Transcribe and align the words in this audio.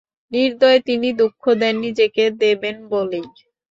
নির্দয় 0.31 0.79
তিনি 0.87 1.09
দুঃখ 1.19 1.43
দেন, 1.61 1.75
নিজেকে 1.85 2.23
দেবেন 2.41 2.75
বলেই। 2.91 3.25